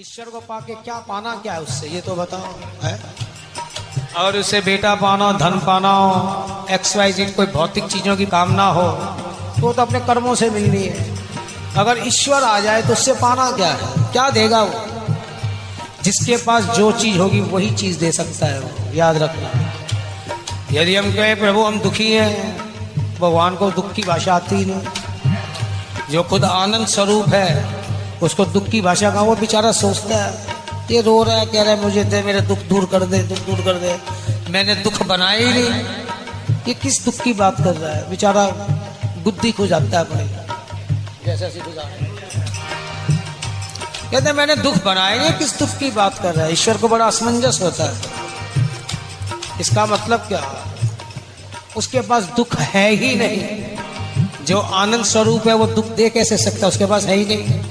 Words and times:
ईश्वर 0.00 0.24
को 0.24 0.40
पाके 0.40 0.74
क्या 0.74 0.94
पाना 0.98 1.34
क्या 1.34 1.52
है 1.52 1.60
उससे? 1.60 1.86
ये 1.88 2.00
तो 2.00 2.14
बताओ। 2.14 2.50
है? 2.82 3.00
और 4.16 4.36
उसे 4.36 4.60
बेटा 4.60 4.94
पाना 4.94 5.32
धन 5.32 5.58
पाना 5.58 5.90
हो 5.90 6.66
एक्स 6.70 6.96
वाई 6.96 7.12
जेड 7.12 7.34
कोई 7.36 7.46
भौतिक 7.46 7.84
चीज़ों 7.84 8.16
की 8.16 8.26
कामना 8.26 8.66
हो 8.68 8.82
तो 8.82 9.62
वो 9.62 9.72
तो 9.72 9.82
अपने 9.82 10.00
कर्मों 10.00 10.34
से 10.34 10.50
मिलनी 10.50 10.82
है। 10.82 11.18
अगर 11.76 12.06
ईश्वर 12.06 12.44
आ 12.44 12.60
जाए 12.60 12.82
तो 12.82 12.92
उससे 12.92 13.12
पाना 13.14 13.50
क्या 13.52 13.68
है? 13.68 14.12
क्या 14.12 14.30
देगा 14.30 14.62
वो? 14.62 14.84
जिसके 16.02 16.36
पास 16.36 16.64
जो 16.64 16.92
चीज़ 16.92 17.18
होगी 17.18 17.40
वही 17.40 17.70
चीज़ 17.70 17.98
दे 17.98 18.12
सकता 18.12 18.46
है 18.46 18.60
वो। 18.60 18.92
याद 18.94 19.16
रखना। 19.16 19.72
यदि 20.72 20.96
हम 20.96 21.12
कहें 21.12 21.38
प्रभु 21.38 21.64
हम 21.64 21.80
दुखी 21.80 22.12
हैं। 22.12 22.56
भगवान 23.14 23.56
को 23.56 23.70
दुख 23.70 23.92
की 23.92 24.02
भाषा 24.02 24.34
आती 24.34 24.64
नहीं। 24.64 25.34
जो 26.10 26.22
खुद 26.22 26.44
आनंद 26.44 26.86
स्वरूप 26.86 27.28
है 27.28 27.78
उसको 28.22 28.44
दुख 28.44 28.68
की 28.68 28.80
भाषा 28.80 29.10
का 29.10 29.20
वो 29.20 29.36
बेचारा 29.36 29.72
सोचता 29.72 30.24
है, 30.24 30.46
ये 30.90 31.00
रो 31.00 31.22
रहा 31.22 31.36
है, 31.36 31.46
कह 31.46 31.62
रहा 31.62 31.72
है 31.72 31.82
मुझे 31.82 32.04
दे, 32.04 32.22
मेरे 32.22 32.40
दुख 32.40 32.58
दूर 32.58 32.84
कर 32.84 33.02
दे, 33.02 33.18
दुख 33.18 33.38
दूर 33.38 33.60
कर 33.64 33.74
दे। 33.74 33.98
मैंने 34.50 34.74
दुख 34.74 35.02
बनाया 35.02 35.38
ही 35.38 35.52
नहीं। 35.52 35.84
ये 36.68 36.74
किस 36.74 37.04
दुख 37.04 37.14
की 37.14 37.32
बात 37.32 37.56
कर 37.64 37.74
रहा 37.74 37.92
है? 37.92 38.10
बेचारा 38.10 38.46
बुद्धि 39.22 39.52
खो 39.52 39.66
जाता 39.66 39.84
है 39.84 40.04
अपने। 40.04 40.24
जैसे 41.26 41.62
कहते 44.12 44.32
मैंने 44.32 44.56
दुख 44.56 44.84
बनाया 44.84 45.22
नहीं 45.22 45.32
किस 45.32 45.58
दुख 45.58 45.78
की 45.78 45.90
बात 45.90 46.18
कर 46.18 46.34
रहा 46.34 46.46
है? 46.46 46.52
ईश्वर 46.52 46.76
को 46.76 46.88
बड़ा 46.88 47.04
असमंजस 47.04 47.58
होता 47.62 47.84
है। 47.84 47.96
इसका 49.60 49.86
मतलब 49.86 50.20
क्या 50.20 50.66
उसके 51.76 52.00
पास 52.00 52.22
दुख 52.22 52.56
है 52.56 52.90
ही 52.90 53.14
नहीं। 53.14 53.58
जो 54.44 54.58
आनंद 54.58 55.04
स्वरूप 55.04 55.48
है, 55.48 55.54
वो 55.54 55.66
दुख 55.66 55.86
दे 55.86 56.08
कैसे 56.10 56.36
सकता 56.36 56.66
उसके 56.66 56.86
पास 56.86 57.04
है 57.04 57.16
ही 57.16 57.24
नहीं। 57.24 57.67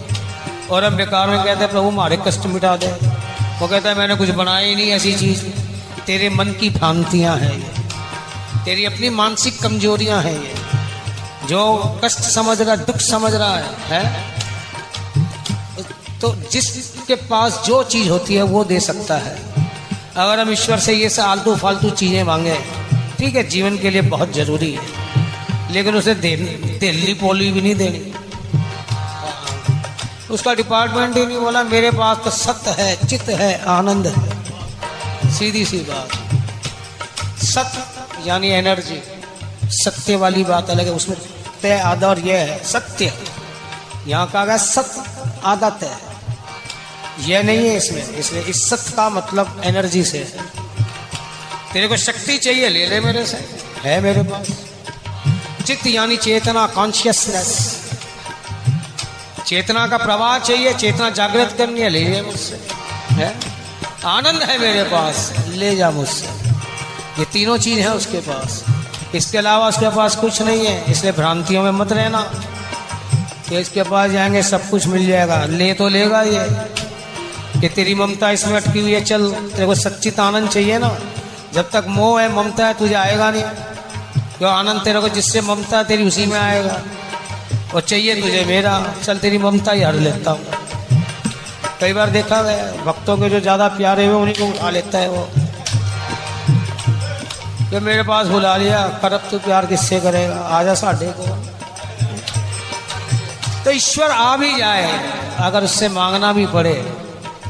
और 0.72 0.84
हम 0.84 0.96
बेकार 0.96 1.30
में 1.30 1.38
कहते 1.38 1.60
हैं 1.60 1.72
प्रभु 1.72 1.88
हमारे 1.88 2.18
कष्ट 2.28 2.46
मिटा 2.46 2.76
दे। 2.78 2.88
वो 3.60 3.68
कहता 3.68 3.90
है 3.90 3.96
मैंने 3.96 4.16
कुछ 4.16 4.30
बनाया 4.30 4.68
ही 4.68 4.76
नहीं 4.76 4.90
ऐसी 4.92 5.14
चीज़। 5.16 5.44
तेरे 6.06 6.30
मन 6.30 6.52
की 6.52 6.70
भ्रांतियाँ 6.70 7.36
हैं 7.38 7.54
ये। 7.54 8.66
तेरी 8.66 8.86
अपनी 8.86 9.10
मानसिक 9.10 9.62
कमजोरियाँ 9.62 10.22
हैं 10.24 10.40
ये। 10.44 10.54
जो 11.48 11.60
कष्ट 12.04 12.20
समझ 12.20 12.62
रहा 12.62 12.76
दुख 12.76 12.98
समझ 12.98 13.34
रहा 13.34 13.56
है, 13.58 13.76
है? 13.88 14.36
तो 16.22 16.36
जिसके 16.52 17.16
पास 17.16 17.64
जो 17.66 17.84
चीज़ 17.84 18.10
होती 18.10 18.36
है 18.36 18.42
वो 18.44 18.64
दे 18.64 18.80
सकता 18.80 19.18
है। 19.18 19.36
अगर 20.16 20.40
हम 20.40 20.52
ईश्वर 20.52 20.80
से 20.80 20.94
ये 20.94 21.22
आलतू 21.22 21.56
फालतू 21.56 21.90
चीज़ें 21.90 22.24
मांगे 22.24 22.58
ठीक 23.20 23.36
है 23.36 23.44
जीवन 23.48 23.78
के 23.78 23.90
लिए 23.90 24.02
बहुत 24.02 24.34
ज़रूरी 24.34 24.72
है। 24.72 25.08
लेकिन 25.72 25.96
उसे 25.96 26.14
दिल्ली 26.16 27.14
पोली 27.14 27.52
भी 27.52 27.62
नहीं 27.62 27.76
देनी। 27.76 28.14
उसका 30.32 30.54
डिपार्टमेंट 30.54 31.18
ही 31.18 31.26
नहीं 31.26 31.38
बोला, 31.38 31.64
मेरे 31.64 31.92
पास 31.92 32.18
तो 32.24 32.32
सत्य 32.32 32.72
है, 32.72 33.08
चित्त 33.08 33.30
है, 33.30 33.64
आनंद 33.66 34.08
है। 34.08 35.34
सीधी 35.34 35.66
सी 35.66 35.78
बात। 35.78 36.10
सत्य 37.44 38.30
यानी 38.30 38.50
एनर्जी 38.50 39.02
सत्य 39.66 40.16
वाली 40.16 40.44
बात 40.44 40.70
अलग 40.70 40.86
है, 40.86 40.92
उसमें 40.92 41.18
तय 41.62 41.80
आधा 41.80 42.08
और 42.08 42.20
यह 42.20 42.40
है, 42.40 42.64
सत्य। 42.64 43.14
यहाँ 44.08 44.32
कहा 44.32 44.46
गया 44.46 44.58
सत्य 44.58 45.04
आदत 45.44 45.84
है। 45.84 45.98
यह 47.30 47.44
नहीं 47.44 47.58
है 47.58 47.78
इसमें 47.78 48.10
इसलिए 48.10 48.42
इस 48.42 48.70
सत्य 48.70 48.92
का 48.92 49.10
मतलब 49.10 49.62
एनर्जी 49.64 50.04
से 50.04 50.18
है। 50.18 50.46
तेरे 51.74 51.88
को 51.88 51.98
शक्ति 51.98 52.38
चाहिए, 52.38 52.70
ले 52.70 52.86
ले 52.86 53.00
मेरे 53.00 53.26
से। 53.26 53.38
है 53.84 54.02
मेरे 54.02 54.22
पास। 54.24 54.48
चित्त 55.68 55.88
यानी 55.88 56.18
चेतना 56.18 56.68
कॉन्शियसनेस 56.68 57.77
चेतना 59.48 59.88
का 59.88 59.98
प्रवाह 59.98 60.40
चाहिए, 60.40 60.74
चेतना 60.74 61.10
जागृत 61.10 61.56
करनी 61.58 61.82
है, 61.82 61.90
ले 61.90 62.04
ले 62.04 62.22
मुझसे। 62.22 62.68
है? 63.10 63.40
आनंद 64.06 64.44
है 64.44 64.58
मेरे 64.58 64.84
पास, 64.84 65.34
ले 65.48 65.76
जा 65.76 65.92
मुझसे। 65.92 66.26
ये 67.20 67.26
तीनों 67.26 67.58
चीज़ 67.58 67.80
है 67.80 67.94
उसके 67.94 68.18
पास। 68.18 68.66
इसके 69.16 69.38
अलावा 69.38 69.68
उसके 69.68 69.90
पास 69.90 70.16
कुछ 70.16 70.42
नहीं 70.42 70.66
है, 70.66 70.84
इसलिए 70.88 71.12
भ्रांतियों 71.12 71.64
में 71.64 71.72
मत 71.72 71.92
रहना। 71.92 72.32
कि 73.50 73.60
इसके 73.60 73.84
पास 73.84 74.12
जाएँगे, 74.12 74.44
सब 74.44 74.70
कुछ 74.70 74.88
मिल 74.88 75.08
जाएगा। 75.08 75.46
ले 75.46 75.74
तो 75.74 75.88
लेगा 75.88 76.22
ये। 76.22 76.48
कि 77.62 77.70
तेरी 77.70 77.96
ममता 77.96 78.32
इसमें 78.32 78.62
अटकी 78.62 78.82
हुई 78.82 78.94
है, 78.94 79.04
चल। 79.04 79.32
तेरे 79.32 79.66
को 79.66 79.76
सच्चित 79.76 80.20
आनंद 80.20 80.50
चाहिए 80.50 80.80
ना। 80.80 80.98
जब 81.54 81.70
तक 81.70 81.86
मोह 81.88 82.22
है, 82.22 82.36
ममता 82.36 82.68
है, 82.68 82.74
तुझे 82.74 82.96
आएगा 82.96 83.32
नहीं। 83.32 83.44
क्यों? 84.38 84.52
आनंद 84.52 84.82
तेरे 84.82 85.00
को 85.00 85.10
जिससे 85.10 85.42
ममता 85.42 85.84
तेरी 85.84 86.08
उसी 86.08 86.26
में 86.26 86.40
आएगा। 86.40 86.82
और 87.74 87.82
चाहिए 87.82 88.22
तुझे 88.22 88.44
मेरा। 88.46 88.94
चल, 89.04 89.18
तेरी 89.18 89.38
ममता 89.38 89.72
ही 89.72 89.82
हर 89.84 89.94
लेता 89.94 90.32
हूँ। 90.32 90.46
कई 91.82 91.94
बार 91.94 92.10
देखा 92.10 92.42
गया 92.42 92.72
भक्तों 92.86 93.18
के 93.18 93.30
जो 93.30 93.40
ज़्यादा 93.40 93.68
प्यारे 93.68 94.06
हुए 94.06 94.22
उन्हीं 94.22 94.36
को 94.36 94.46
उठा 94.46 94.70
लेता 94.70 94.98
है 94.98 95.10
वो। 95.10 95.28
कि 97.70 97.80
मेरे 97.80 98.04
पास 98.04 98.28
बुला 98.28 98.56
लिया, 98.58 98.88
करब 99.02 99.28
तो 99.32 99.40
प्यार 99.40 99.66
किससे 99.66 100.00
करेगा? 100.00 100.36
आजा 100.36 100.74
साढ़े 100.74 101.14
को। 101.18 101.26
तो 103.66 103.72
ईश्वर 103.72 104.12
आ 104.12 104.38
भी 104.38 104.58
जाए, 104.58 104.92
अगर 105.40 105.64
उससे 105.64 105.90
मांगना 105.90 106.34
भी 106.34 106.46
पड़े। 106.46 106.74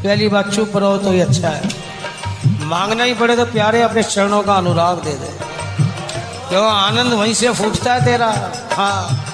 पहली 0.03 0.27
बात, 0.27 0.49
चुप 0.49 0.77
रहो 0.77 0.97
तो 0.97 1.11
ही 1.11 1.19
अच्छा 1.19 1.49
है। 1.49 1.69
मांगना 2.65 3.03
ही 3.03 3.13
पड़े 3.13 3.35
तो 3.35 3.45
प्यारे 3.45 3.81
अपने 3.81 4.03
चरणों 4.03 4.41
का 4.41 4.53
अनुराग 4.53 4.97
दे 4.97 5.11
दे। 5.11 5.31
क्यों? 6.49 6.65
आनंद 6.65 7.13
वहीं 7.13 7.33
से 7.33 7.49
फूटता 7.49 7.93
है 7.93 8.05
तेरा। 8.05 8.51
हाँ। 8.73 9.26